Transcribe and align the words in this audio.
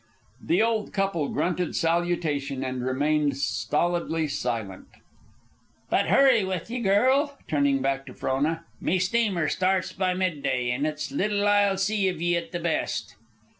The 0.43 0.63
old 0.63 0.93
couple 0.93 1.29
grunted 1.29 1.75
salutation 1.75 2.63
and 2.63 2.83
remained 2.83 3.37
stolidly 3.37 4.27
silent. 4.29 4.87
"But 5.91 6.07
hurry 6.07 6.43
with 6.43 6.71
ye, 6.71 6.79
girl," 6.79 7.37
turning 7.47 7.83
back 7.83 8.07
to 8.07 8.15
Frona. 8.15 8.65
"Me 8.79 8.97
steamer 8.97 9.47
starts 9.47 9.93
by 9.93 10.15
mid 10.15 10.41
day, 10.41 10.71
an' 10.71 10.87
it's 10.87 11.11
little 11.11 11.47
I'll 11.47 11.77
see 11.77 12.07
iv 12.07 12.19
ye 12.19 12.35
at 12.35 12.51
the 12.51 12.59
best. 12.59 13.13